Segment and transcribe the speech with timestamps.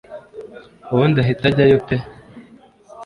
[0.91, 1.95] ubundi ahita ajyayo pe